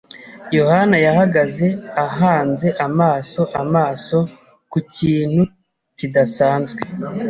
[0.57, 1.67] Yohana yahagaze
[2.05, 4.17] ahanze amaso amaso
[4.71, 5.41] ku kintu
[5.97, 6.81] kidasanzwe.